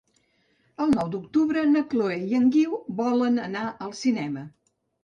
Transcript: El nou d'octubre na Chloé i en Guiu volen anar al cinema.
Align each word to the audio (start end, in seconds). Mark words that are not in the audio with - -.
El 0.85 0.93
nou 0.99 1.11
d'octubre 1.17 1.63
na 1.75 1.85
Chloé 1.93 2.17
i 2.33 2.41
en 2.41 2.51
Guiu 2.57 2.81
volen 3.05 3.43
anar 3.49 3.67
al 3.89 3.97
cinema. 4.05 4.51